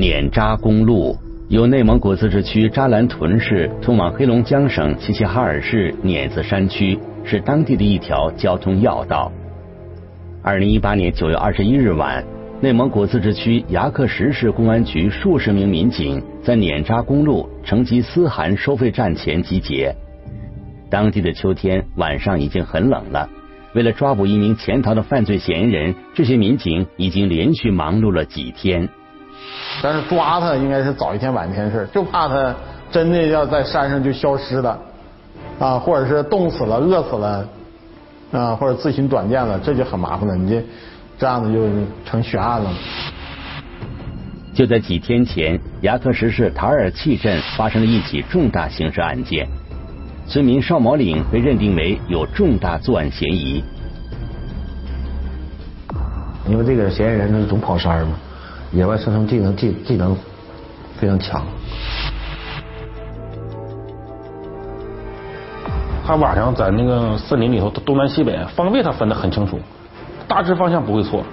[0.00, 1.14] 碾扎公路
[1.50, 9.30] 由内蒙古自治区扎兰屯市通往黑龙江省齐齐哈尔市碾子山区，是当地的一条交通要道。
[10.42, 12.24] 二零一八年九月二十一日晚，
[12.62, 19.94] 内蒙古自治区牙克石市公安局数十名民警在碾扎公路成吉思汗收费站前集结。
[20.88, 23.28] 当地的秋天晚上已经很冷了，
[23.74, 28.88] 为了抓捕一名潜逃的犯罪嫌疑人，这些民警已经连续忙碌了几天。
[29.82, 32.54] 但是抓他应该是早一天晚一天的事，就怕他
[32.90, 34.78] 真的要在山上就消失了，
[35.58, 37.48] 啊，或者是冻死了、饿死了，
[38.32, 40.36] 啊，或者自寻短见了，这就很麻烦了。
[40.36, 40.62] 你这
[41.18, 41.66] 这样子就
[42.04, 42.70] 成悬案了。
[44.52, 49.48] 就在几天前，牙克石市塔尔契镇发生了一起重大刑事案件，
[50.26, 53.64] 村民邵毛岭被认定为有重大作案嫌疑。
[56.48, 58.18] 因为这个嫌疑人他总跑山嘛。
[58.72, 60.16] 野外生存技能技技能
[60.96, 61.44] 非常强，
[66.06, 69.58] 他晚上在那个森林里头东南西北方位他分得很清楚，
[70.28, 71.24] 大致方向不会错。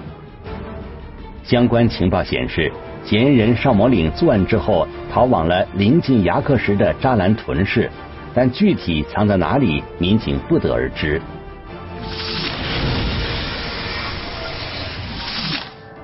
[1.44, 2.72] 相关情报显示，
[3.04, 7.88] 嫌疑人邵某岭作案之后逃往了临近牙克石的扎兰屯市，
[8.34, 11.22] 但具体藏在哪里，民警不得而知。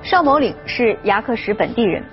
[0.05, 2.03] 邵某岭是牙克石本地人，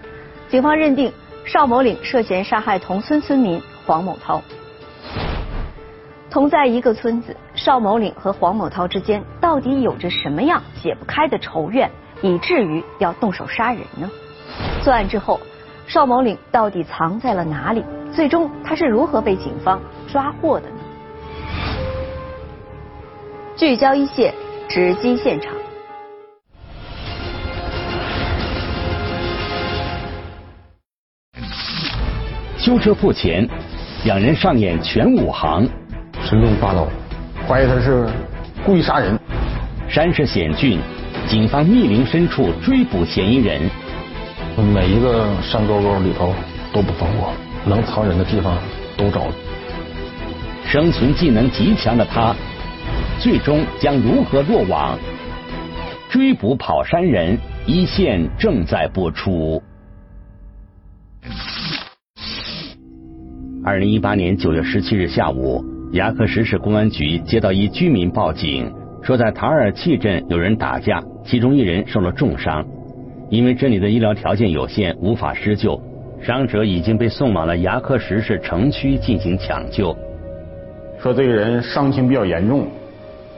[0.48, 1.12] 警方认定
[1.44, 4.40] 邵某岭涉嫌杀害同村村民黄某涛。
[6.30, 11.90] 同在一个村子，邵某岭和黄某涛之间到底有着什么样解不开的仇怨，
[12.22, 14.10] 以至于要动手杀人呢？
[14.82, 15.38] 作案之后，
[15.86, 17.84] 邵某岭到底藏在了哪里？
[18.10, 19.78] 最终他是如何被警方
[20.10, 20.76] 抓获的呢？
[23.54, 24.32] 聚焦一线，
[24.66, 25.52] 直击现场。
[32.72, 33.46] 修车铺前，
[34.06, 35.68] 两人上演全武行，
[36.22, 36.88] 神龙八刀，
[37.46, 38.08] 怀疑他是
[38.64, 39.14] 故意杀人。
[39.90, 40.78] 山势险峻，
[41.28, 43.60] 警方密林深处追捕嫌疑人。
[44.72, 46.34] 每一个山沟沟里头
[46.72, 47.34] 都不放过，
[47.66, 48.56] 能藏人的地方
[48.96, 49.26] 都找。
[50.64, 52.34] 生存技能极强的他，
[53.20, 54.98] 最终将如何落网？
[56.08, 59.62] 追捕跑山人，一线正在播出。
[63.64, 68.68] 二零一八年九月十七日下午，牙克石市公安局接到一居民报警，
[69.04, 72.66] 说在塔尔契镇有人打架，其中一人受了重伤。
[73.30, 75.80] 因为这里的医疗条件有限，无法施救，
[76.20, 79.96] 伤者已经被送往了牙克石市城区进行抢救。
[81.00, 82.66] 说这个人伤情比较严重，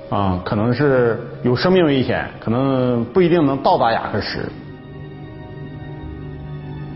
[0.09, 4.39] 啊，可能是有生命危险，可能不一定能到达牙克石。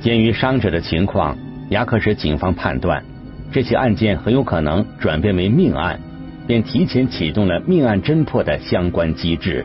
[0.00, 1.36] 鉴于伤者的情况，
[1.68, 3.04] 牙克石警方判断。
[3.50, 6.00] 这起案件很有可能转变为命案，
[6.46, 9.64] 便提前启动了命案侦破的相关机制，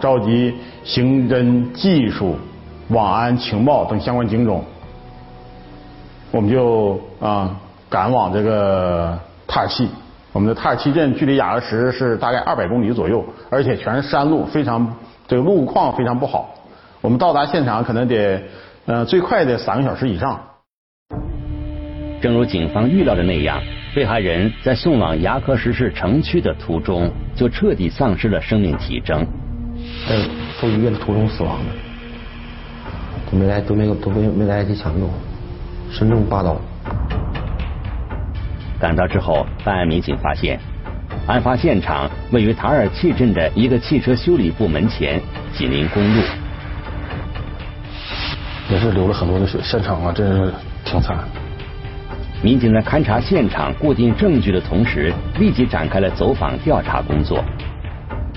[0.00, 2.36] 召集刑侦、技术、
[2.88, 4.64] 网安、情报等相关警种，
[6.32, 7.56] 我们就啊
[7.88, 9.16] 赶往这个
[9.46, 9.88] 塔尔契。
[10.32, 14.96] 我们的塔尔契镇距离雅克石是大概二百公里左右，而且全是山路，非常
[15.28, 16.52] 这个路况非常不好。
[17.00, 18.42] 我们到达现场可能得
[18.84, 20.40] 呃最快的三个小时以上。
[22.24, 23.60] 正如警方预料的那样，
[23.94, 29.26] 被害人在送往牙克石市城区的途中就彻底丧失了生命体征，
[30.08, 30.16] 在
[30.58, 35.06] 送医院的途中死亡的，都没来都没有都没没来得及抢救，
[35.92, 36.58] 身中八刀。
[38.80, 40.58] 赶到之后，办案民警发现，
[41.26, 45.20] 案发现场位于塔尔契镇的一个汽车修理部门前，
[45.52, 46.22] 紧邻公路，
[48.70, 50.54] 也是流了很多的血，现场啊，真是
[50.86, 51.18] 挺惨。
[52.44, 57.42] 民警在勘察现场、固定证据的同时，立即展开了走访调查工作。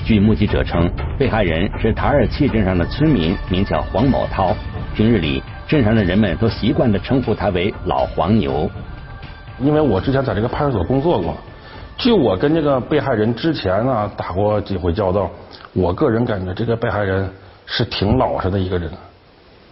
[0.06, 0.90] 据目击者称，
[1.20, 4.56] 被害人是塔尔契镇上的村民，名叫黄某涛。
[4.96, 8.72] 平日里，镇上的人们都习惯的称呼他为“老黄牛”。
[9.60, 11.36] 因为我之前在这个派出所工作过，
[11.98, 15.30] 据我跟这个被害人之前呢打过几回交道，
[15.74, 17.30] 我个人感觉这个被害人
[17.66, 18.90] 是挺老实的一个人，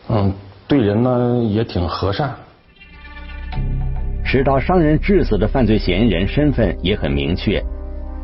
[0.10, 0.34] 嗯，
[0.68, 2.36] 对人呢也挺和善。
[4.26, 7.64] 持刀伤人致死的犯罪嫌疑人身份也很明确，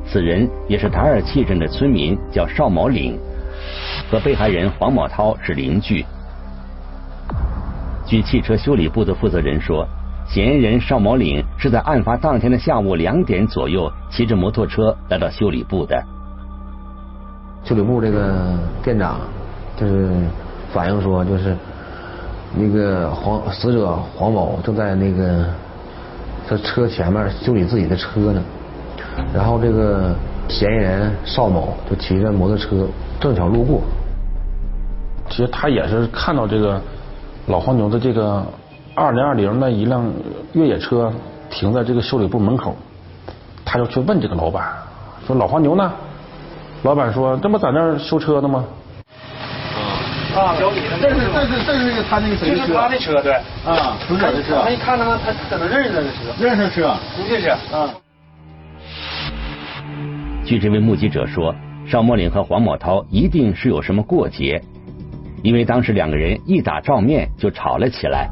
[0.04, 3.18] 此人也是塔尔契镇的村民，叫邵某岭，
[4.10, 6.04] 和被害人黄某涛是邻居。
[8.06, 9.88] 据汽车修理部的负责人说，
[10.28, 16.04] 嫌疑人邵某岭是在案发当天的下午两点左右骑着摩托车来到修理部的。
[17.64, 19.20] 修理部这个店长
[19.78, 20.10] 就是
[20.74, 21.56] 反映说，就是
[22.58, 25.46] 那个黄死者黄某正在那个
[26.52, 28.44] 他车前面修理自己的车呢，
[29.34, 30.14] 然后这个
[30.50, 32.86] 嫌疑人邵某就骑着摩托车
[33.22, 33.80] 正巧路过。
[35.30, 36.82] 其实他也是看到这个
[37.48, 38.46] 老黄牛的这个
[38.94, 40.12] 二零二零的一辆
[40.52, 41.10] 越野车
[41.50, 42.76] 停在这个修理部门口，
[43.64, 44.74] 他就去问这个老板
[45.26, 45.90] 说：“老黄牛呢？”
[46.84, 48.66] 老板说：“这不在那儿修车呢吗？”
[50.34, 52.62] 啊，这是这是这是那个他那个谁的车？
[52.62, 53.34] 就是他的车，对。
[53.66, 54.62] 啊，死者的车。
[54.64, 56.16] 他一看他他可能认识他的车。
[56.40, 56.96] 认识车。
[57.18, 57.50] 估计是。
[57.50, 57.90] 啊。
[60.46, 61.54] 据这位目击者说，
[61.86, 64.62] 邵某岭和黄某涛一定是有什么过节，
[65.44, 68.30] 因为当时两个人一打照面就吵了起来。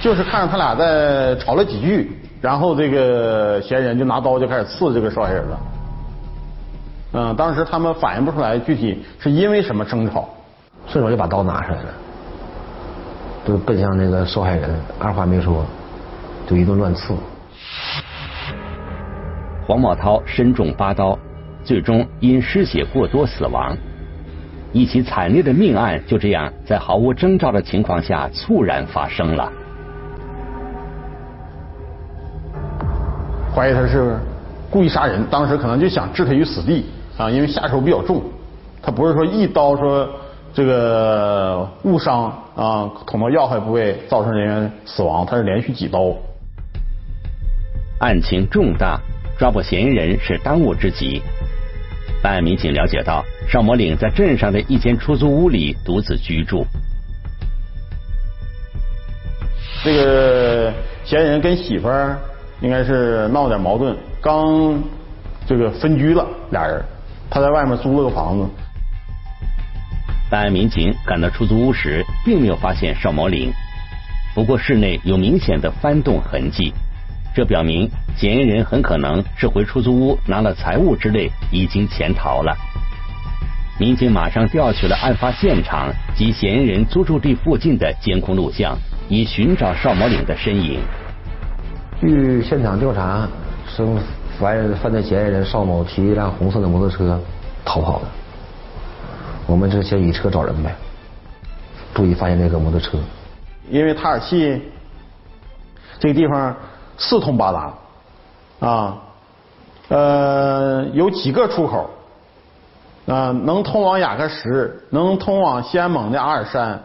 [0.00, 5.58] 就是看着他俩在吵了几句，然后这个嫌疑人就拿刀就开始刺这个受害人了。
[7.14, 10.28] 嗯，当时他们反映不出来具体是因为什么争吵，
[10.86, 11.88] 顺手就把刀拿出来了，
[13.46, 15.64] 就奔向那个受害人，二话没说
[16.46, 17.14] 就一顿乱刺。
[19.66, 21.18] 黄茂涛身中八刀，
[21.62, 23.76] 最终因失血过多死亡。
[24.72, 29.52] 一起惨烈的命案就这样在毫无征兆的情况下猝然发生了。
[33.54, 34.16] 怀疑他是
[34.70, 36.86] 故意杀人，当时可能就想置他于死地。
[37.16, 38.22] 啊，因为下手比较重，
[38.82, 40.08] 他不是说一刀说
[40.54, 42.24] 这个误伤
[42.56, 46.14] 啊，捅到要害部位造成人员死亡，他是连续几刀。
[48.00, 48.98] 案情重大，
[49.38, 51.22] 抓捕嫌疑人是当务之急。
[52.22, 56.64] 办案民警了解到，邵某岭在镇上的一间出租屋里独自居住。
[59.84, 60.72] 这个
[61.04, 62.16] 嫌疑人跟媳妇儿
[62.60, 64.80] 应该是闹点矛盾，刚
[65.46, 66.80] 这个分居了俩人。
[67.32, 68.46] 他在外面租了个房子。
[70.28, 73.50] 办案民警赶到出租屋时，并没有发现邵某岭，
[74.34, 76.74] 不过室内有明显的翻动痕迹，
[77.34, 82.54] 这表明嫌疑人很可能是回出租屋拿了财物之类，已经潜逃了。
[83.78, 88.76] 民警马上调取了案发现场及嫌疑人租住地附近的监控录像，
[89.08, 90.80] 以寻找邵某岭的身影。
[91.98, 93.26] 据现场调查，
[93.66, 93.98] 生。
[94.42, 97.18] 犯犯罪嫌疑人邵某骑一辆红色的摩托车
[97.64, 98.06] 逃跑的，
[99.46, 100.74] 我们就先以车找人呗，
[101.94, 102.98] 注意发现这个摩托车。
[103.70, 104.60] 因为塔尔契
[106.00, 106.54] 这个地方
[106.98, 107.72] 四通八达。
[108.58, 108.96] 啊，
[109.88, 111.88] 呃，有几个出口。
[113.06, 116.80] 啊，能通往雅克什，能通往西安蒙的阿尔山。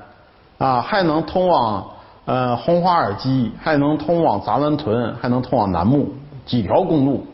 [0.58, 1.88] 啊，还能通往
[2.26, 6.14] 呃红花尔基，还能通往扎兰屯，还能通往楠木，
[6.46, 7.26] 几条公路。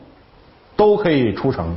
[0.75, 1.75] 都可以出城。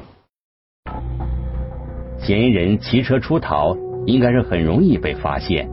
[2.18, 3.76] 嫌疑人骑车出逃，
[4.06, 5.68] 应该是很容易被发现。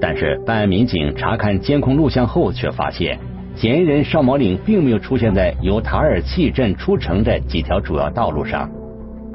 [0.00, 3.18] 但是办案民警查看监控录像后，却发现
[3.56, 8.70] 嫌疑人邵某岭并没有出现在由塔尔契镇出城的几条主要道路上。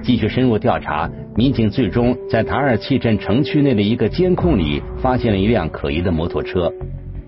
[0.03, 6.72] 继续深入调查，民警最终在塔尔契镇城区内的一个监控里发现了一辆可疑的摩托车，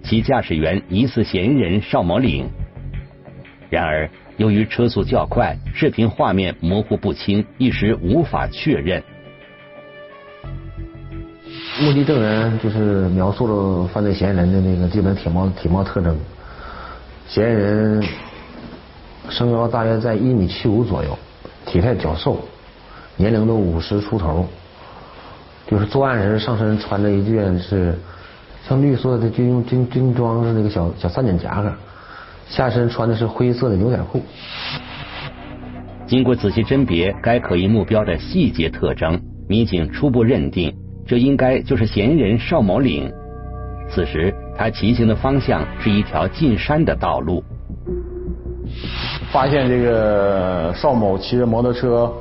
[0.04, 2.46] 其驾驶员疑似嫌疑人邵某岭。
[3.70, 4.10] 然而。
[4.42, 9.04] 由于车速较快，视频画面模糊不清，一时无法确认。
[11.80, 16.18] 目击证人就是描述了犯罪嫌疑人的那个基本体貌体貌特征。
[17.28, 18.04] 嫌疑人
[19.30, 21.16] 身高大约在一米七五左右，
[21.68, 22.40] 体态较瘦，
[23.18, 24.48] 年龄都五十出头。
[25.68, 27.96] 就是作案时上身穿着一件是
[28.68, 31.72] 像绿色的军用军军装的那个小小三角夹克。
[32.52, 34.22] 下身穿的是灰色的牛仔裤。
[36.06, 39.18] 经过仔细甄别该可疑目标的细节特征，
[39.48, 40.76] 民警初步认定，
[41.08, 43.10] 这应该就是嫌疑人邵某岭。
[43.90, 47.42] 此时他骑行的方向是一条进山的道路。
[49.32, 52.12] 发现这个邵某骑着摩托车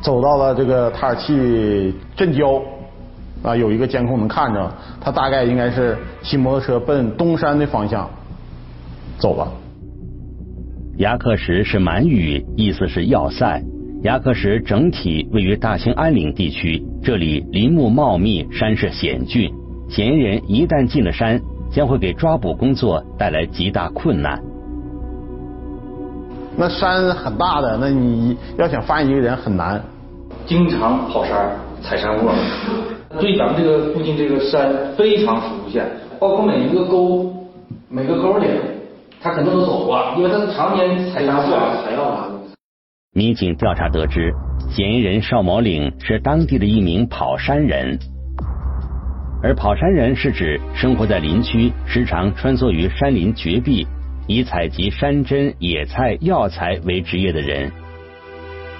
[0.00, 2.62] 走到了这个塔尔契镇郊，
[3.42, 8.08] 啊，有一个监控能看着，他大概应该是骑摩托车奔东山的方向。
[9.18, 9.48] 走吧。
[10.98, 13.62] 牙克石是满语，意思是要塞。
[14.02, 19.52] 牙克石整体位于大兴安岭地区，这里林木茂密，山势险峻。
[19.88, 24.40] 嫌疑人一旦进了山，将会给抓捕工作带来极大困难。
[26.56, 29.80] 那山很大的，那你要想发现一个人很难。
[30.46, 32.32] 经常跑山、踩山窝，
[33.20, 35.80] 对咱们这个附近这个山非常熟悉，
[36.18, 37.32] 包括每一个沟、
[37.88, 38.46] 每个沟里。
[39.20, 41.52] 他肯定都走过，因为他是常年采砂货、
[41.84, 42.28] 采药嘛。
[43.12, 44.32] 民警调查得知，
[44.70, 47.98] 嫌疑人邵某岭是当地的一名跑山人。
[49.42, 53.86] 而跑山人是指生活在林区，时常穿梭于山林绝壁，
[54.28, 57.72] 以采集山珍、野菜、药材为职业的人。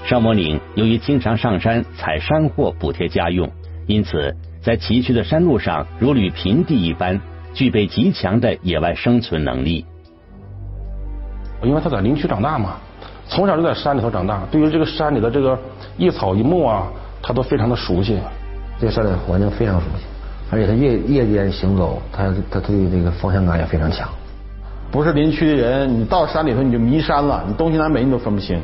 [0.05, 3.51] 邵某岭由于经常上山采山货补贴家用，
[3.89, 7.21] 因此在崎岖的山路上如履平地一般，
[7.55, 9.85] 具备极强的野外生存能力。
[11.63, 12.77] 因为他在林区长大嘛，
[13.27, 15.59] 从小就在山里头长大，对于这个山里的这个
[15.97, 16.87] 一草一木啊，
[17.23, 18.19] 他都非常的熟悉。
[18.81, 20.05] 对山里的环境非常熟悉，
[20.51, 24.09] 而且他夜夜间行走，他他对这个方向感也非常强。
[24.91, 28.61] 不是林区的人，你到山里头你就迷山了，你东西南北你都分不清。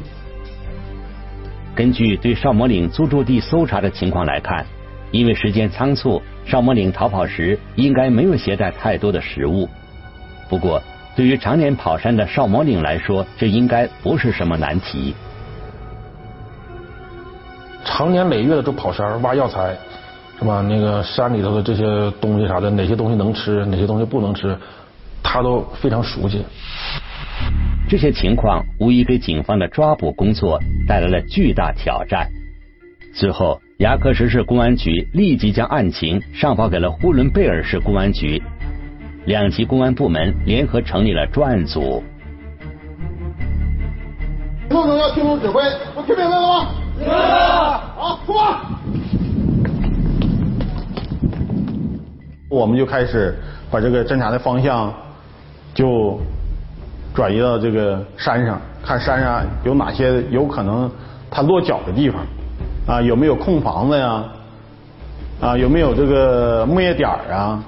[1.75, 4.65] 根据对邵某岭租住地搜查的情况来看，
[5.11, 9.69] 因为时间仓促，邵某岭逃跑时应该没有携带太多的食物。
[10.49, 10.81] 不过，
[11.17, 15.15] 对于常年跑山的邵某岭来说，这应该不是什么难题。
[17.85, 19.77] 常年累月的都跑山挖药材。
[20.37, 20.61] 是吧？
[20.63, 24.59] 那个山里头的这些东西啥的，哪些东西能吃，哪些东西不能吃，
[25.23, 26.45] 他都非常熟悉。
[27.89, 32.29] 这些情况无疑给警方的抓捕工作带来了巨大挑战。
[33.15, 38.43] 最后，牙克石市公安局立即将案情上报给了呼伦贝尔市公安局，
[39.27, 42.03] 两级公安部门联合成立了专案组。
[44.69, 45.63] 动作要听从指挥，
[45.95, 46.69] 我听明白了吗？
[46.99, 47.81] 明白了。
[47.97, 48.61] 好，出发。
[52.51, 53.35] 我们就开始
[53.71, 54.93] 把这个侦查的方向
[55.73, 56.21] 就
[57.15, 60.91] 转移到这个山上，看山上有哪些有可能
[61.31, 62.21] 他落脚的地方
[62.87, 64.25] 啊，有没有空房子呀？
[65.41, 67.63] 啊，有没有这个木业点啊？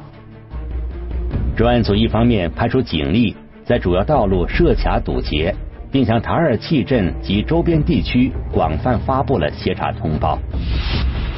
[1.57, 3.35] 专案组一方面派出警力
[3.65, 5.55] 在主要道路设卡堵截，
[5.91, 10.39] 并向塔尔契镇及周边地区广泛发布了协查通报；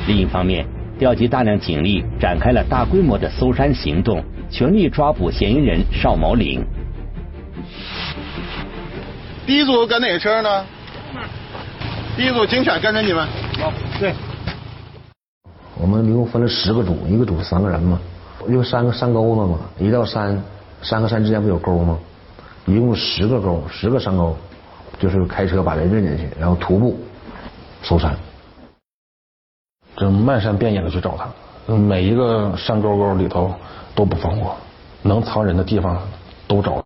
[0.09, 0.67] 另一方面，
[0.99, 4.21] 调集大量警力，展开了大规模的搜山行动，
[4.51, 6.67] 全力抓捕嫌疑人邵某岭。
[9.47, 10.65] 第一组跟哪个车呢？
[12.17, 13.25] 第一组警犬跟着你们。
[13.61, 14.13] 好，对。
[15.81, 18.01] 我们一共分了十个组，一个组三个人嘛，
[18.47, 20.43] 有三个山沟子嘛，一到山，
[20.81, 21.99] 山和山之间不有沟吗？
[22.67, 24.37] 一共十个沟，十个山沟，
[24.99, 26.99] 就是开车把人扔进去，然后徒步
[27.83, 28.15] 搜山。
[29.97, 33.53] 这漫山遍野的去找他，每一个山沟沟里头
[33.95, 34.57] 都不放过，
[35.03, 36.01] 能藏人的地方
[36.47, 36.85] 都找。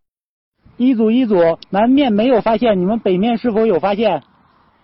[0.78, 4.22] 一组一组，南面没有发现，你们北面是否有发现？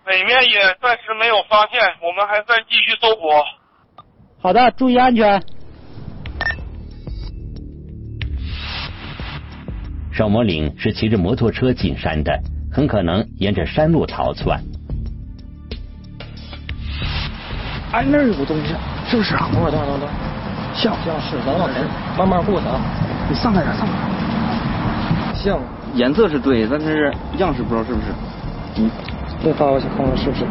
[0.05, 3.27] 北面也暂时没有发现，我们还在继续搜捕。
[4.41, 5.41] 好的，注意安全。
[10.11, 12.31] 邵某岭是骑着摩托车进山的，
[12.71, 14.61] 很可能沿着山路逃窜。
[17.91, 18.73] 哎，那儿有个东西，
[19.07, 19.35] 是不是？
[19.35, 20.09] 等会儿，等会儿，等会儿，
[20.75, 21.83] 像像是，咱往前
[22.17, 22.79] 慢慢过去啊。
[23.29, 25.35] 你上来点，上来点。
[25.35, 25.59] 像，
[25.95, 28.07] 颜色是对，但是样式不知道是不是。
[28.77, 28.91] 嗯，
[29.43, 30.45] 再发过去看看是不是，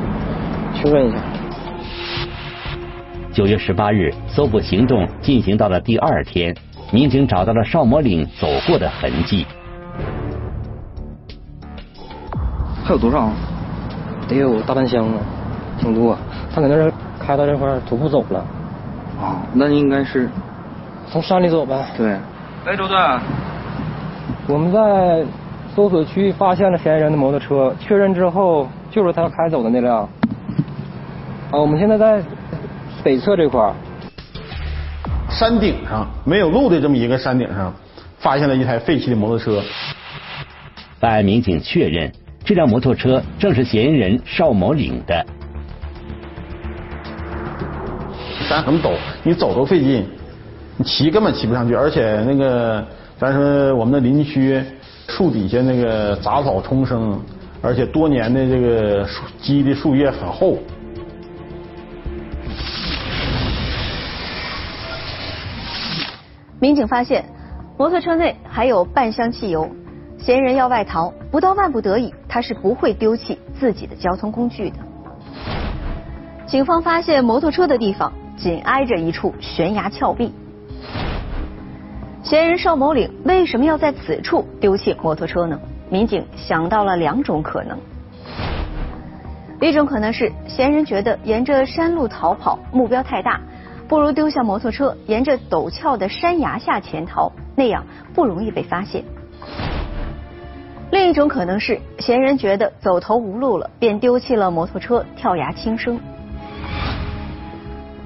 [0.75, 1.19] 确认一下。
[3.33, 6.53] 九月十八日，搜捕行动进行到了第二天，
[6.93, 9.47] 民警找到了邵某岭走过的痕迹。
[12.85, 13.31] 还有多少？
[14.29, 15.21] 得有大半箱啊，
[15.79, 16.17] 挺多。
[16.55, 16.93] 他搁那儿。
[17.21, 18.39] 开到这块徒步走了，
[19.21, 20.31] 啊，那应该是
[21.11, 21.85] 从山里走呗。
[21.95, 22.17] 对。
[22.65, 22.97] 哎，周队，
[24.47, 25.27] 我们在
[25.75, 30.09] 搜索区发现了嫌疑人的摩托车，确认之后就是他开走的那辆。
[31.51, 32.23] 啊，我们现在在
[33.05, 33.71] 北侧这块
[35.39, 37.73] 山顶上没有路的这么一个山顶上，
[38.19, 39.63] 发现了一台废弃的摩托车。
[40.99, 42.11] 办案民警确认，
[42.45, 45.25] 这辆摩托车正是嫌疑人邵某领的。
[48.49, 50.05] 山很陡，你走都费劲，
[50.77, 51.73] 你骑根本骑不上去。
[51.73, 52.85] 而且那个，
[53.17, 54.61] 咱说我们的林区
[55.07, 57.17] 树底下那个杂草丛生，
[57.63, 60.59] 而且多年的这个树积的树叶很厚。
[66.61, 67.25] 民警发现
[67.77, 69.69] 摩托车内还有半箱汽油，
[70.19, 74.77] 嫌疑人要外逃，不到万不得已，他是不会丢弃自己的交通工具的。
[76.47, 78.13] 警方发现摩托车的地方。
[78.39, 80.33] 紧挨着一处悬崖峭壁，
[82.23, 85.59] 嫌疑人邵某岭为什么要在此处丢弃摩托车呢？
[85.91, 87.77] 民警想到了两种可能，
[89.61, 93.41] 一种可能是嫌疑人觉得沿着山路逃跑目标太大，
[93.89, 99.03] 不如丢下摩托车，沿着陡峭的山崖下潜逃，那样不容易被发现；
[100.91, 105.99] 另一种可能是嫌疑人觉得走投无路了，便丢弃了摩托车，跳崖轻生。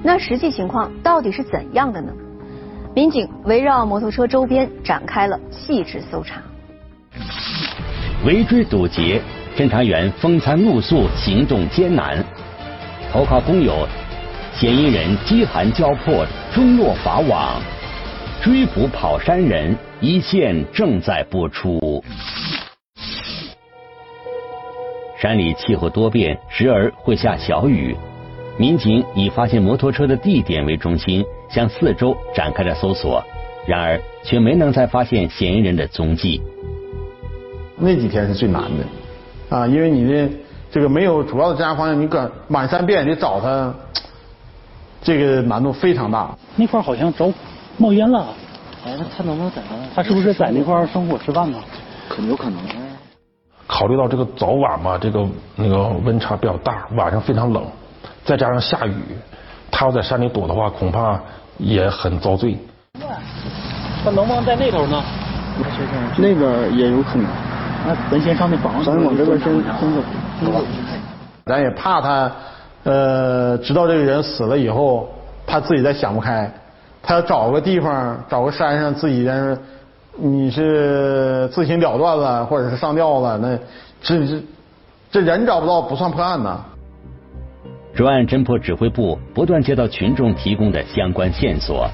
[0.01, 2.13] 那实际情况到底是怎样的呢？
[2.95, 6.41] 民警围绕摩托车周边展开了细致搜查。
[8.25, 9.21] 围追堵截，
[9.57, 12.23] 侦查员风餐露宿，行动艰难。
[13.11, 13.85] 投靠工友，
[14.55, 17.59] 嫌疑人饥寒交迫，终落法网。
[18.41, 22.03] 追捕跑山人，一线正在播出。
[25.17, 27.95] 山里气候多变，时而会下小雨。
[28.57, 33.23] 民警以发现摩托车的地点为中心，向四周展开了搜索，
[33.65, 36.39] 然而却没能再发现嫌疑人的踪迹。
[37.75, 40.29] 那几天是最难的，啊，因为你的
[40.71, 43.73] 这个没有主要的侦查方向，你搁满山遍野找他，
[45.03, 46.29] 这个难度非常大。
[46.55, 47.31] 那块好像着
[47.77, 48.25] 冒烟了，
[48.85, 49.75] 哎，那他能不能在那？
[49.93, 51.59] 他是不是在那块生火吃饭呢？
[52.09, 52.59] 可能有可能。
[53.67, 57.63] 考虑到这个早晚嘛，这个那个温差比较大，晚上非常冷，
[58.23, 58.95] 再加上下雨，
[59.71, 61.19] 他要在山里躲的话，恐怕
[61.57, 62.57] 也很遭罪。
[64.03, 65.03] 他能不能在那头呢？
[66.17, 67.25] 那边也有可能。
[67.85, 70.65] 那咱先上那房子，咱往这边先先走，走。
[71.45, 72.31] 咱也怕他，
[72.83, 75.09] 呃，直到这个人死了以后，
[75.45, 76.51] 他自己再想不开，
[77.01, 79.57] 他要找个地方，找个山上自己在那。
[80.15, 83.57] 你是自行了断了，或者是上吊了，那
[83.99, 84.43] 这这
[85.11, 86.63] 这人找不到不算破案呐。
[87.95, 91.89] 专案侦破指挥部不断接到群众提供的相关线索，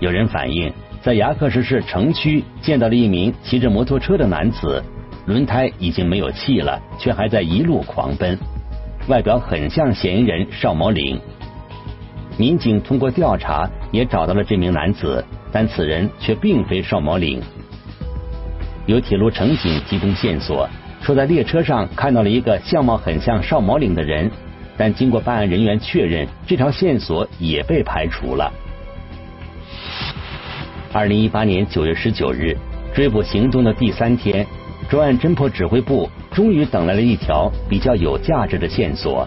[0.00, 4.82] 有人反映在牙克石市城区见到了一名骑着摩托车的男子，
[5.26, 8.36] 轮胎已经没有气了，却还在一路狂奔，
[9.10, 11.20] 外表很像嫌疑人邵某岭。
[12.38, 17.42] 民警通过调查也找到了这名男子，但此人却并非邵某岭。
[18.86, 20.68] 有铁路乘警提供线索，
[21.02, 24.30] 说在列车上看到了一个相貌很像邵某岭的人，
[24.76, 28.52] 但经过办案人员确认，这条线索也被排除了。
[30.92, 32.56] 二零一八年九月十九日，
[32.94, 34.46] 追捕行动的第三天，
[34.90, 39.26] 专案侦破指挥部终于等来了一条比较有价值的线索。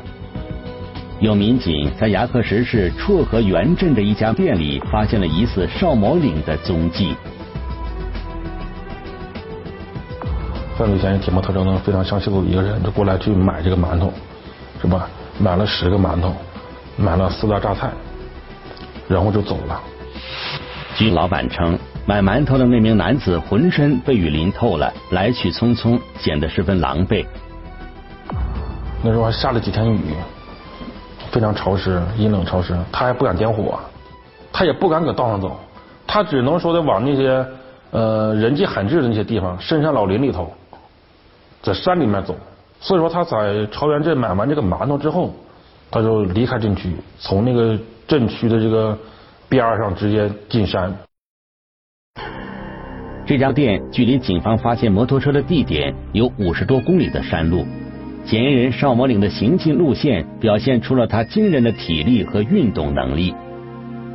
[1.22, 7.16] 有民警在牙克石市绰河原镇的一家店里发现了疑似邵某岭的踪迹。
[10.76, 14.12] 犯罪嫌疑体貌特征呢非常相似的一个人，就过来去买这个馒头，
[14.82, 15.08] 是吧？
[15.40, 16.36] 买了十个馒头，
[16.98, 17.90] 买了四袋榨菜，
[19.08, 19.82] 然后就走了。
[20.98, 27.26] 据老板称，买馒头的那名男子浑身被雨淋透了，来去匆匆，显得十分狼狈。
[29.02, 30.14] 那时候还下了几天雨，
[31.32, 33.80] 非常潮湿，阴冷潮湿，他还不敢点火，
[34.52, 35.58] 他也不敢搁道上走，
[36.06, 37.46] 他只能说的往那些
[37.92, 40.52] 呃人迹罕至的那些地方，深山老林里头。
[41.62, 42.36] 在山里面走，
[42.82, 45.34] 所以说他在朝元镇买完这个馒头之后，
[45.90, 48.98] 他就离开镇区，从那个镇区的这个
[49.48, 50.94] 边上直接进山。
[53.26, 57.66] 这家店距离警方发现摩托车的地点有五十多公里的山路，
[58.26, 63.34] 嫌疑人邵某岭的行进路线表现出了他惊人的体力和运动能力。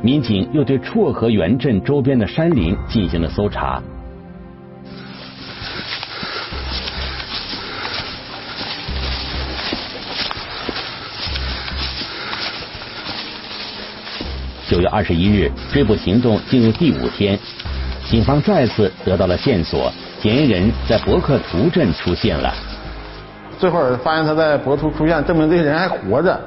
[0.03, 3.81] 民警又对绰河源镇周边的山林进行了搜查。
[14.69, 17.37] 九月二十一日，追捕行动进入第五天，
[18.09, 22.51] 警方再次得到了线索，嫌疑人在博克图镇出现了。
[23.59, 26.39] 最后发现他在博图出现，证明这个人还活着。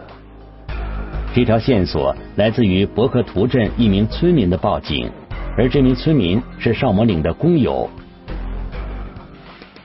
[1.32, 5.08] 这条线索来自于博克图镇一名村民的报警，
[5.56, 7.88] 而这名村民是邵某岭的工友。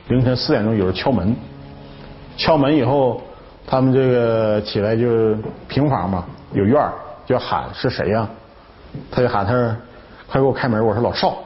[0.08, 1.36] 凌晨四点钟有人敲门，
[2.36, 3.22] 敲门以后，
[3.68, 5.38] 他们这个起来就是
[5.68, 6.92] 平房嘛，有院儿。
[7.24, 8.28] 就喊是谁呀？
[9.12, 9.52] 他就喊他，
[10.26, 10.84] 快给我开门！
[10.84, 11.38] 我说老邵。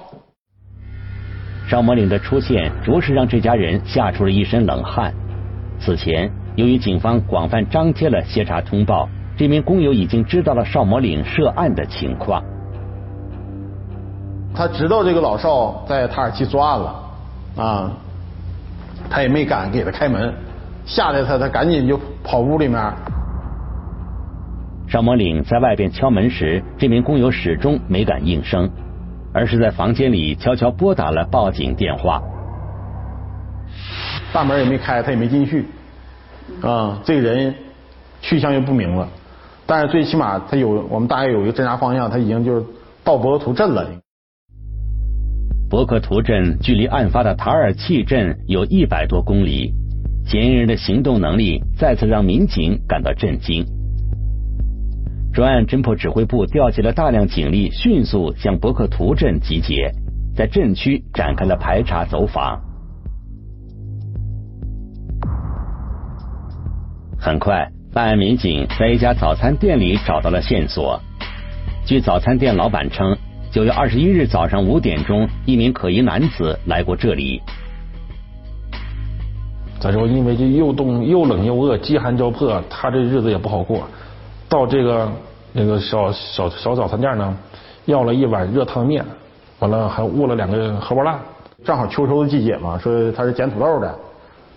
[1.66, 5.12] 邵某岭的出现着实让这家人吓出了一身冷汗。
[5.78, 12.42] 此前，由于警方广泛张贴了协查通报，这名工友已经知道了邵某岭涉案的情况。
[14.54, 16.94] 他知道这个老邵在塔尔奇作案了，
[17.56, 17.90] 啊，
[19.08, 20.32] 他也没敢给他开门，
[20.84, 22.78] 吓得他，他赶紧就跑屋里面。
[24.88, 28.70] 邵某岭在外边敲门时，这名工友始终没敢应声，
[29.32, 32.22] 而是在房间里悄悄拨打了报警电话。
[34.32, 35.66] 大门也没开，他也没进去，
[36.62, 37.54] 啊，这个人
[38.20, 39.08] 去向又不明了。
[39.66, 42.64] 但是最起码他有，我们大概有一个侦查方向，他已经就是
[43.04, 43.86] 到博克图镇了。
[45.70, 49.72] 博克图镇距离案发的塔尔契镇有一百多公里，
[50.26, 53.66] 嫌疑人的行动能力再次让民警感到震惊。
[55.32, 59.90] 专案侦破指挥部调集了大量警力，迅速向博克图镇集结，
[60.36, 62.60] 在镇区展开了排查走访。
[67.18, 71.00] 很快，办案民警在一家早餐店里找到了线索。
[71.86, 73.16] 据早餐店老板称，
[73.50, 77.40] 九月二十一日早上五点钟，一名可疑男子来过这里。
[79.80, 83.88] 再说，因为这又冻又冷又饿，饥寒交迫，他这日子也不好过。
[84.52, 85.08] 到这个
[85.54, 87.34] 那个小小小早餐店呢，
[87.86, 89.02] 要了一碗热汤面，
[89.60, 91.18] 完了还握了两个荷包蛋。
[91.64, 93.94] 正好秋收的季节嘛，说他是捡土豆的。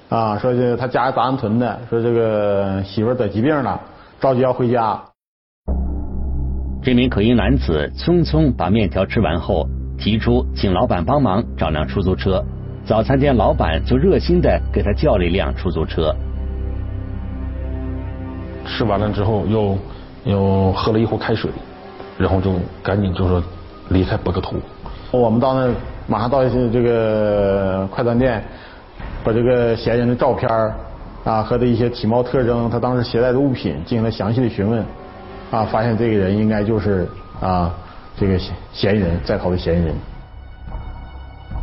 [0.10, 3.80] 啊，说这他家是达兰屯的，说这个媳妇得疾病了，
[4.20, 5.02] 着急要回家。
[6.84, 9.66] 这名可疑男子匆匆把面条吃完后，
[9.98, 12.44] 提出请老板帮忙找辆出租车。
[12.86, 16.14] 早餐店老板就热心的给他叫了一辆出租车。
[18.66, 19.78] 吃完了之后，又
[20.24, 21.50] 又喝了一壶开水，
[22.18, 22.52] 然后就
[22.84, 23.42] 赶紧就说
[23.90, 24.58] 离开博格图。
[25.12, 25.74] 我们到那
[26.08, 28.44] 马上到这个快餐店。
[29.26, 30.48] 把这个嫌疑人的照片
[31.24, 34.86] 啊和他一些体貌特征，他当时携带的物品进行了详细的询问，
[35.50, 37.08] 啊，发现这个人应该就是
[37.42, 37.74] 啊
[38.16, 38.40] 这个
[38.72, 39.96] 嫌疑人在逃的嫌疑人。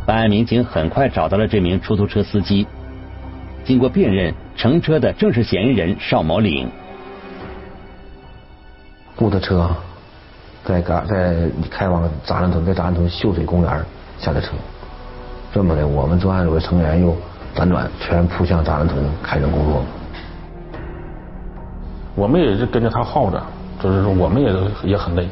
[0.05, 2.67] 办案民警很快找到了这名出租车司机，
[3.63, 6.69] 经过辨认，乘车的正是嫌疑人邵某岭。
[9.15, 9.69] 雇的车
[10.63, 13.85] 在嘎在开往扎兰屯，在扎兰屯秀水公园
[14.17, 14.53] 下的车，
[15.53, 17.15] 这么的，我们专案组的成员又。
[17.55, 19.83] 辗转全扑向扎兰屯开展工作。
[22.15, 23.39] 我们也是跟着他耗着，
[23.79, 24.51] 就是说我们也
[24.89, 25.29] 也很累，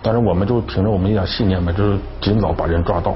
[0.00, 3.14] 但是我们就凭着我们一点信念吧，就是尽早把人抓到。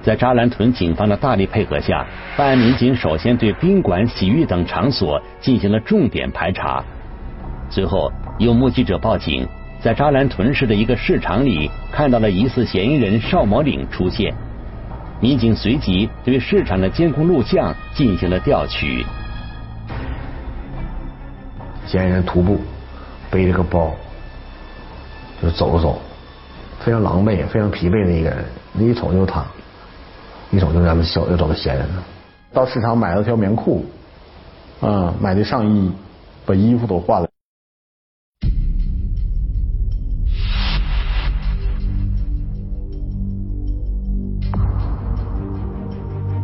[0.00, 6.84] 在扎兰屯警方的大力配合下，办案民警首先对宾馆、洗浴等场所进行了重点排查。
[7.68, 9.46] 随后，有目击者报警，
[9.82, 14.34] 在扎兰屯市的一个市场里看到了疑似嫌疑人邵某岭出现。
[15.20, 19.04] 民警随即对市场的监控录像进行了调取。
[21.84, 22.58] 嫌疑人徒步
[23.30, 23.90] 背着个包，
[25.42, 25.98] 就走着走，
[26.80, 28.42] 非常狼狈、非常疲惫的一个人。
[28.78, 29.44] 一瞅就是他，
[30.50, 31.86] 一瞅就是咱们小要找的嫌疑人。
[32.54, 33.84] 到市场买了条棉裤，
[34.80, 35.92] 啊，买的上衣，
[36.46, 37.29] 把衣服都换了。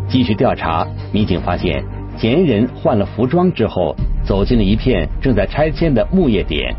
[0.09, 1.85] 继续调查，民警发现
[2.17, 6.75] 嫌疑人换了服装之后，走进了一片正在拆迁的木业点。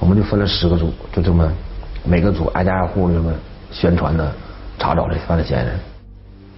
[0.00, 1.52] 我们就分了十个组，就这么
[2.04, 3.32] 每个组挨家挨户的这么
[3.70, 4.32] 宣传的
[4.78, 5.78] 查找这犯罪嫌疑人。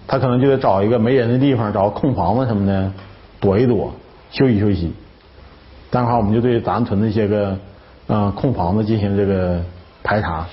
[0.06, 2.92] 他可能就得找一个没人的地方，找个空房子什么的
[3.40, 3.92] 躲一躲，
[4.30, 4.92] 休息休息。
[5.90, 7.58] 这样的话，我们就对咱屯的一些个
[8.06, 9.60] 嗯空房子进行这个
[10.02, 10.46] 排查。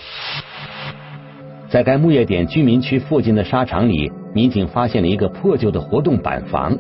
[1.72, 6.78] 在该木业点居民区附近的沙场里，民警发现了一个破旧的活动板房，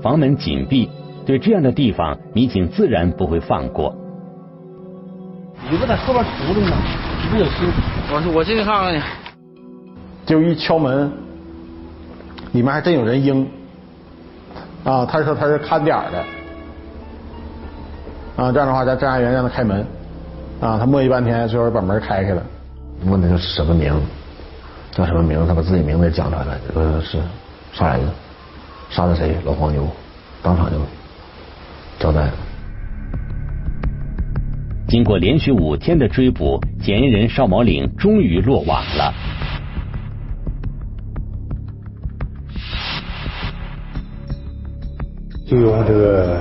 [0.00, 0.88] 房门紧闭。
[1.26, 3.92] 对这样的地方，民警自然不会放过。
[5.68, 6.76] 你不在后边杵着呢，
[7.20, 7.68] 你不有心？
[8.12, 9.02] 我我进去看看去。
[10.24, 11.10] 就一敲门，
[12.52, 13.44] 里面还真有人应。
[14.84, 16.18] 啊，他说他是看点的。
[18.44, 19.84] 啊，这样的话，咱侦查员让他开门。
[20.60, 22.42] 啊，他磨叽半天，最后把门开开了。
[23.04, 23.92] 问他是什么名？
[24.98, 25.46] 叫什么名字？
[25.46, 27.18] 他把自己名字也讲出来了，说是
[27.72, 28.00] 杀人，
[28.90, 29.36] 杀的谁？
[29.44, 29.86] 老黄牛，
[30.42, 30.76] 当场就
[32.00, 32.32] 交代了。
[34.88, 39.14] 经过连续五天的追捕，嫌疑人邵毛岭终于落网了。
[45.46, 46.40] 就用这个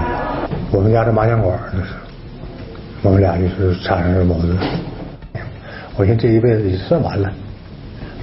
[0.72, 1.94] 我们家的麻将馆，就是
[3.04, 4.58] 我们俩就是产生了矛盾。
[5.96, 7.32] 我寻思这一辈子也算完了。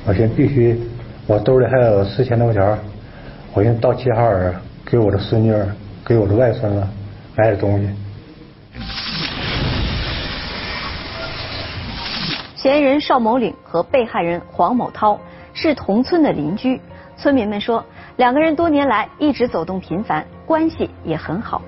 [0.06, 0.78] 我现在必须，
[1.26, 2.78] 我兜里还有四千多块钱
[3.54, 5.54] 我先到齐齐哈尔给我的孙女、
[6.04, 6.86] 给我的外孙子
[7.34, 7.88] 买点东西。
[12.54, 15.18] 嫌疑人邵某岭和被害人黄某涛
[15.54, 16.78] 是同村的邻居，
[17.16, 17.82] 村民们说，
[18.16, 21.62] 两个人多年来一直走动频繁，关系也很好。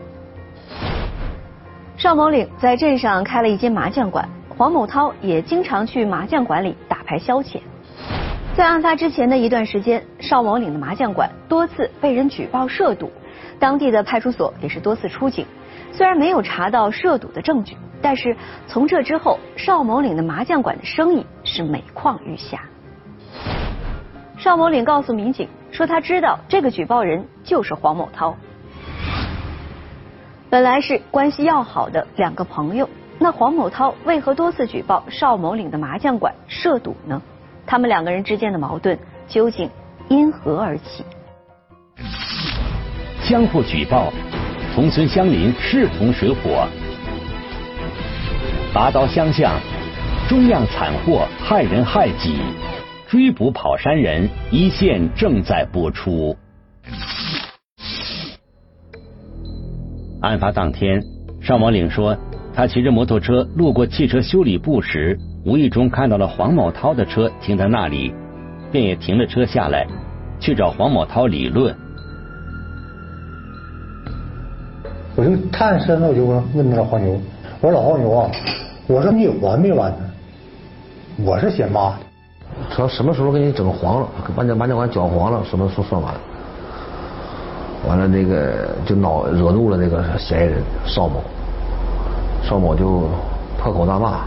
[1.97, 7.61] 邵某岭在镇上开了一间麻将馆，黄某涛也经常去麻将馆里打牌消遣。
[8.57, 13.13] 在案发之前的一段时间，邵某岭的麻将馆多次被人举报涉赌，
[13.59, 15.45] 当地的派出所也是多次出警。
[15.93, 18.35] 虽然没有查到涉赌的证据，但是
[18.67, 22.63] 从这之后，邵某岭的麻将馆的生意是每况愈下。
[24.39, 28.35] 邵某岭告诉民警说，他知道这个举报人就是黄某涛。
[30.49, 32.89] 本来是关系要好的两个朋友，
[33.19, 37.21] 那黄某涛为何多次举报邵某岭的麻将馆涉赌呢？
[37.67, 39.69] 他们两个人之间的矛盾究竟
[40.09, 41.05] 因何而起？
[43.23, 44.13] 相互举报，
[44.73, 46.69] 同村相邻势同水火，
[48.73, 49.59] 拔刀相向，
[50.29, 52.39] 中样惨祸害人害己，
[53.09, 56.37] 追捕跑山人一线正在播出。
[60.23, 61.03] 案发当天，
[61.41, 62.17] 邵某岭说，
[62.55, 68.13] 他骑着摩托车路过汽车修理部时，无意中看到了黄某涛的车停在那里，
[68.73, 69.87] 便也停了车下来，
[70.41, 71.73] 去找黄某涛理论。
[75.15, 77.13] 我就探身了，我就问问那老黄牛，
[77.61, 78.29] 我说老黄牛啊，
[78.89, 79.99] 我说你有完没完呢？
[81.25, 81.97] 我是嫌骂的。
[82.71, 86.13] 说什么时候给你整黄了，把那麻将馆搅黄了，什么时候算完？
[87.87, 91.23] 完了，那个就恼惹怒了那个嫌疑人邵某，
[92.43, 93.09] 邵某就
[93.57, 94.25] 破口大骂，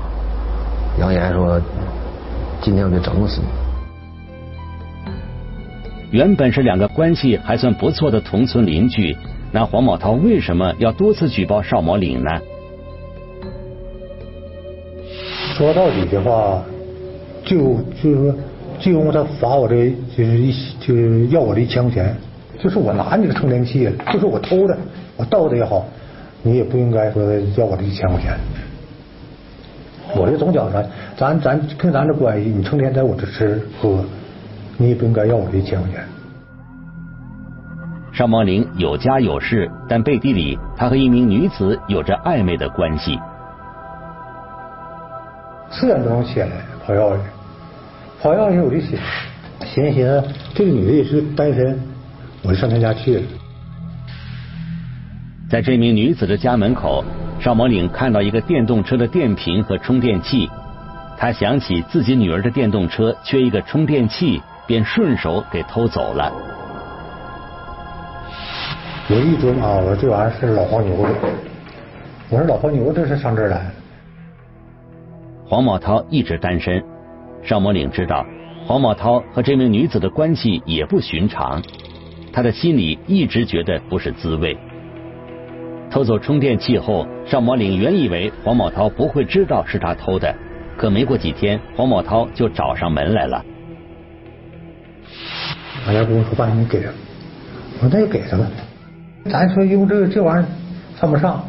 [0.99, 1.61] 扬言说
[2.61, 3.47] 今天我就整死你。
[6.11, 9.15] 原本是两个关系还算不错的同村邻居，
[9.51, 12.29] 那黄某涛为什么要多次举报邵某岭呢？
[15.55, 16.61] 说到底的话，
[17.45, 18.35] 就就是说，
[18.79, 22.13] 就用他罚我这，就是一就是要我这一千块钱。
[22.61, 24.77] 就是我拿你的充电器，就是我偷的，
[25.15, 25.85] 我盗的也好，
[26.43, 27.23] 你也不应该说
[27.55, 28.37] 要我这一千块钱。
[30.15, 34.03] 我就总觉得，咱咱跟咱这关系，你成天在我这吃喝，
[34.77, 36.03] 你也不应该要我这一千块钱。
[38.11, 43.19] 邵茂林有家有室，但背地里他和一名女子有着暧昧的关系。
[45.71, 46.47] 四点钟起来
[46.85, 47.23] 跑药去，
[48.21, 48.99] 跑药去我就想，
[49.63, 50.23] 寻思
[50.55, 51.79] 这个女的也是单身。
[52.41, 53.21] 我就上她家去了。
[55.49, 57.03] 在这名女子的家门口，
[57.39, 60.49] 邵某岭看到一个电动车的电瓶和充电器，
[61.17, 66.31] 他想起自己女儿的电动车缺一个充电器，便顺手给偷走了。
[69.09, 71.09] 我一琢磨，我说这玩意儿是老黄牛的。
[72.29, 73.71] 我说老黄牛这是上这儿来。
[75.45, 76.83] 黄某涛一直单身，
[77.41, 78.25] 邵某岭知道
[78.67, 81.61] 黄某涛和这名女子的关系也不寻常。
[82.33, 84.55] 他的心里一直觉得不是滋味。
[85.89, 90.33] 偷走充电器后，邵某岭原以为黄某涛不会知道是他偷的，
[90.75, 93.45] 可没过几天，黄某涛就找上门来了。
[95.85, 96.89] 俺家姑娘说：“爸，你给他。”
[97.81, 98.47] 我说：“那就给他吧。”
[99.29, 100.49] 咱说用这这玩意儿
[100.95, 101.45] 犯不上。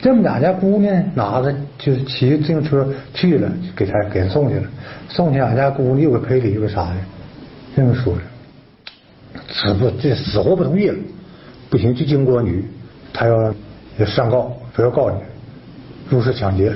[0.00, 4.66] 这么两家姑娘拿着就是骑自行车去了，给他给他送去了。
[5.10, 6.96] 送去俺家姑娘又给赔礼又给啥的，
[7.76, 8.22] 这么说的。
[9.52, 10.96] 死不这死活不同意了，
[11.68, 12.64] 不行就经过女，
[13.12, 13.54] 他要
[13.98, 15.16] 要上告，非要告你
[16.10, 16.72] 入室抢劫。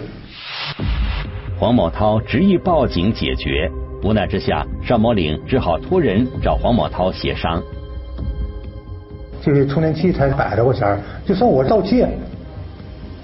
[1.58, 3.68] 黄某涛执意报警解决，
[4.04, 7.61] 无奈之下，邵某岭只好托人找黄某涛协商。
[9.42, 12.08] 这个充电器才百来块钱，就算我盗窃，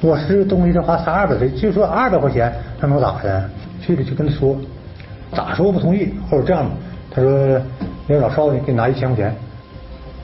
[0.00, 3.48] 我是东西的话三二百，就说二百块钱，他能咋的？
[3.80, 4.56] 去了就跟他说，
[5.30, 6.08] 咋说不同意？
[6.28, 6.70] 或者这样吧，
[7.12, 7.60] 他说。
[8.06, 9.34] 那老邵，你，给你拿一千块钱，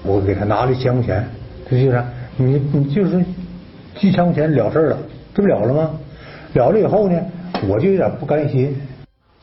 [0.03, 1.27] 我给他拿了一千块钱，
[1.65, 2.05] 他就说
[2.37, 3.25] 你你就是
[4.01, 4.99] 一千块钱了事儿了，
[5.35, 5.91] 这不了了吗？
[6.55, 7.21] 了了以后呢，
[7.69, 8.77] 我就有点不甘心。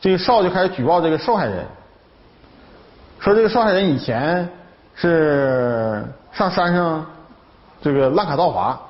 [0.00, 1.64] 这个少就开始举报这个受害人，
[3.18, 4.48] 说这个受害人以前
[4.94, 7.06] 是上山上
[7.80, 8.80] 这个滥砍盗伐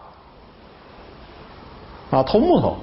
[2.10, 2.76] 啊，偷木头。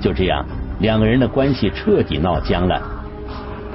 [0.00, 0.44] 就这样，
[0.80, 2.80] 两个人的关系彻底闹僵了。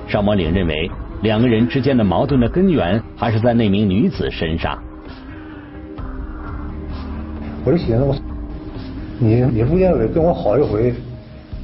[0.07, 0.89] 邵某岭认为，
[1.23, 4.77] 两个人之间的矛盾的根源还是在那名女子身上。
[7.63, 8.15] 我就寻思，我
[9.19, 10.93] 你你不愿意跟我好一回，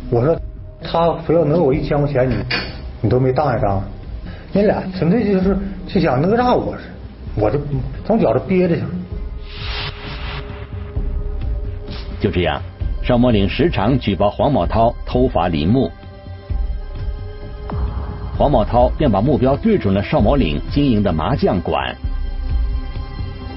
[0.10, 0.40] 我说
[0.82, 2.36] 他非要讹我一千块钱，你
[3.02, 3.84] 你都没当一当，
[4.54, 5.58] 你俩纯粹就是
[5.88, 6.84] 就想讹诈我是，
[7.36, 7.60] 我就
[8.06, 8.84] 总觉着憋着去。
[12.20, 12.62] 就这样，
[13.04, 15.90] 邵某岭时常举报黄某涛偷伐林木。
[18.38, 21.96] 黄某涛便把目标对准了邵某岭经营的麻将馆。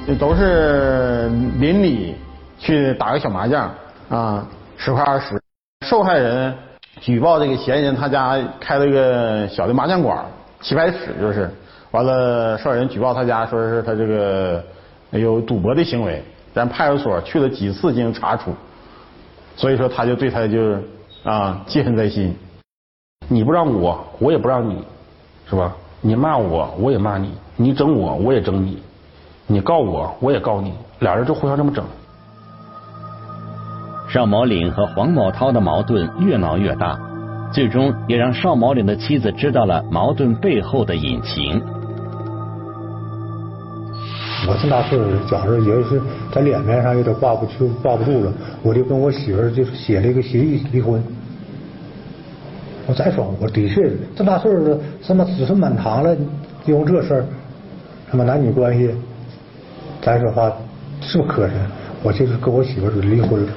[0.06, 2.14] 这都是邻里
[2.60, 3.68] 去打个小麻将
[4.08, 4.46] 啊，
[4.76, 5.42] 十块二十。
[5.84, 6.54] 受害人
[7.00, 10.24] 举报这个嫌疑人他家开了一个小的麻将馆，
[10.60, 11.50] 棋牌室就是。
[11.90, 14.62] 完了，受害人举报他家说是他这个
[15.10, 16.22] 有赌博的行为，
[16.54, 18.54] 咱派出所去了几次进行查处，
[19.56, 20.82] 所以说他就对他就是
[21.24, 22.36] 啊记恨在心。
[23.26, 24.84] 你不让我，我也不让你，
[25.48, 25.74] 是吧？
[26.00, 28.82] 你骂我，我也骂你；你整我，我也整你。
[29.48, 31.84] 你告我，我也告你，俩人就互相这么整。
[34.12, 36.98] 邵某岭和黄某涛的矛盾越闹越大，
[37.52, 41.62] 最终也让邵某岭的妻子知道了矛盾背后的隐情。
[44.48, 48.32] 我这大岁数，觉着也是在脸面上有点挂不住，挂不住了，
[48.64, 51.00] 我就跟我媳妇儿就写了一个协议离婚。
[52.88, 56.16] 我再说，我的确这大岁数了，什么子孙满堂了，
[56.66, 57.24] 因为这事儿，
[58.10, 58.92] 什么男女关系，
[60.02, 60.50] 再说话
[61.00, 61.50] 是不磕碜，
[62.02, 63.48] 我就是跟我媳妇儿就离婚了。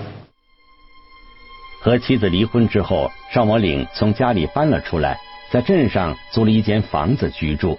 [1.84, 5.20] 和妻子离婚之后，邵某岭从家里搬了出来，
[5.52, 7.78] 在镇上租了一间房子居住。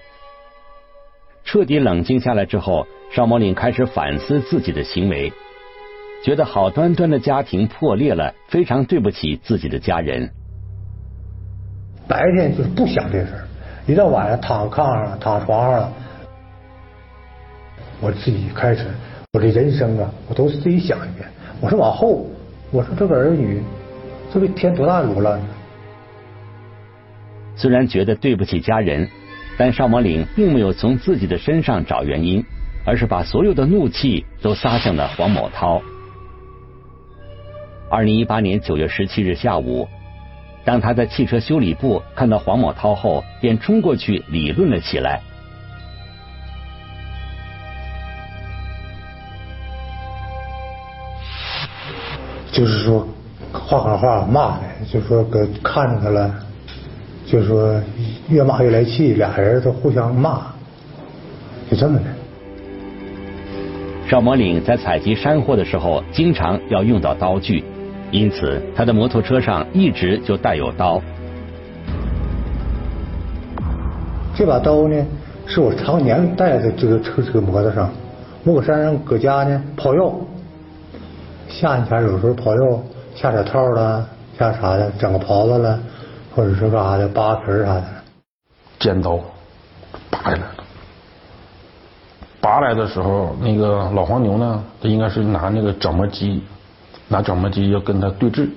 [1.43, 5.33] 彻底冷静下来之后，邵某岭开始反思自己的行为，
[6.23, 10.31] 觉得好端端的家庭破裂了，非常对不起自己的家人。
[12.07, 13.49] 白天就是不想这事儿，
[13.87, 15.93] 一到晚上躺炕上、躺床上了，
[18.03, 18.85] 我自己开始
[19.33, 21.27] 我的人生啊，我都自己想一遍。
[21.63, 22.27] 我说往后，
[22.71, 23.63] 我说这个儿女，
[24.35, 25.47] 这个添多大的乱呢？
[27.55, 29.09] 虽然觉得对不起家人，
[29.57, 32.45] 但邵某岭并没有从自己的身上找原因，
[32.85, 35.81] 而是把所有的怒气都撒向了黄某涛。
[37.89, 39.89] 二零一八年九月十七日下午。
[40.65, 45.23] 当他在汽车修理部看到黄某涛后，便冲过去理论了起来。
[52.51, 53.07] 就是说，
[53.59, 56.35] 话赶话骂的，就说搁看着他了，
[57.25, 57.81] 就说
[58.29, 60.43] 越骂越来气，俩人都互相骂，
[61.71, 62.05] 就这么的。
[64.09, 67.65] 赵某岭在采集山货的时候，经常要用到刀具。
[68.11, 71.01] 因此，他的摩托车上一直就带有刀。
[74.37, 75.05] 这把刀呢，
[75.47, 77.91] 是我常年带在这个车这个摩托上。
[78.45, 80.13] 我搁山上搁家呢跑药，
[81.49, 82.83] 夏天有时候跑药
[83.15, 85.79] 下点套了，下啥的，整个袍子了，
[86.35, 87.85] 或者是干啥的扒皮啥的。
[88.81, 89.19] 尖刀
[90.11, 90.55] 拔下来了，
[92.41, 96.43] 拔来的时候，那个老黄牛呢，他应该是拿那个整磨机。
[97.07, 98.49] 拿整磨机要跟他对峙，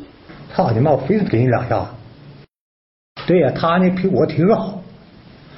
[0.55, 0.91] 操你妈！
[0.91, 1.85] 我非得给你两下。
[3.27, 4.79] 对呀，他呢比我体格好，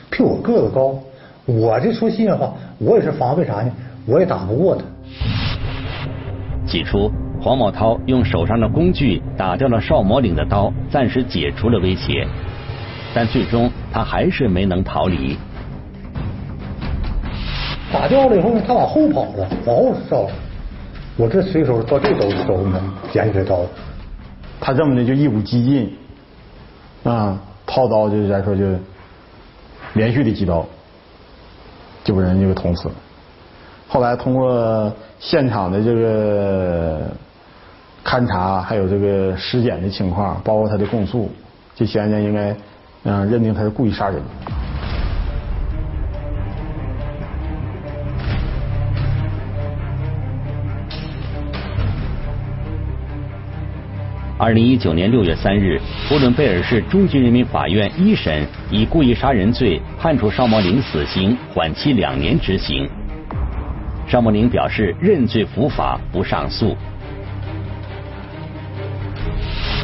[0.10, 1.00] 比我个子高。
[1.46, 3.72] 我这说心里话，我也是防备啥呢？
[4.08, 4.84] 我也打不过他。
[6.68, 12.28] 起初，黄某涛用手上的工具打掉了邵某岭的刀，暂时解除了威胁。
[13.14, 15.38] 但最终他还是没能逃离。
[17.92, 20.28] 打掉了以后呢，他往后跑了，往后烧。
[21.18, 23.62] 我这随手到这都都能捡起来刀，
[24.60, 25.98] 他这么的就一股激进，
[27.04, 28.64] 啊，掏刀就来说就
[29.94, 30.66] 连续的几刀，
[32.04, 32.94] 就把人就给捅死了。
[33.88, 37.02] 后来通过现场的这个
[38.10, 41.32] 勘查，还有这个尸检的情况，包括他的供述，
[41.76, 42.56] 这嫌疑人应该
[43.04, 44.20] 嗯认定他是故意杀人。
[54.40, 62.90] 二零一九年六月三日，呼伦贝尔市中级人民法院一审以故意杀人罪判处邵茂林死刑，缓期两年执行。
[64.08, 66.76] 邵茂林表示认罪伏法，不上诉。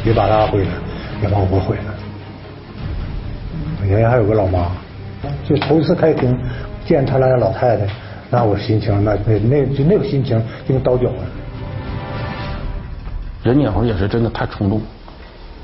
[0.06, 0.70] 别把他毁了，
[1.20, 1.94] 也把我毁了。
[3.84, 4.70] 原来还有个老妈，
[5.44, 6.38] 就头一次开庭
[6.84, 7.88] 见他俩老太太，
[8.30, 11.18] 那我心情那那那就那个心情就跟刀绞了。
[13.42, 14.80] 人那会儿也是真的太冲动，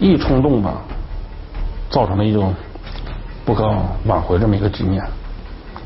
[0.01, 0.83] 一冲动吧，
[1.89, 2.53] 造成了一种
[3.45, 3.73] 不可
[4.07, 5.05] 挽回这么一个局面，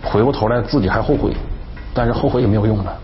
[0.03, 1.31] 回过头来自己还后悔，
[1.93, 2.97] 但是后悔也没有用了。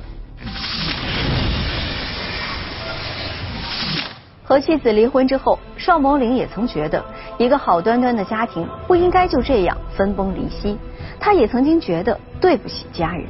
[4.52, 7.02] 和妻子离婚之后，邵某岭也曾觉得
[7.38, 10.76] 一个好端端的家庭不应该就这样分崩离析，
[11.18, 13.24] 他也曾经觉得对不起家人，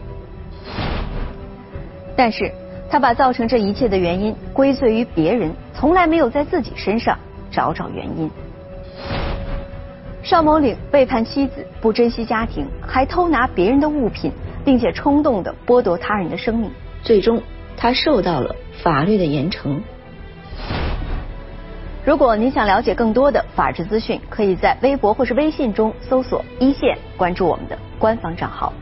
[2.16, 2.52] 但是。
[2.90, 7.16] 他把造成这一切的原因归罪于别人，从来没有在自己身上
[7.50, 8.30] 找找原因。
[10.22, 14.30] 邵某岭背叛妻子，不珍惜家庭，还偷拿别人的物品，
[14.62, 16.70] 并且冲动的剥夺他人的生命，
[17.02, 17.40] 最终
[17.78, 19.80] 他受到了法律的严惩。
[22.04, 28.72] 如果您想了解更多的法治资讯，可以在微博或是微信中搜索“一线”，关注我们的官方账号。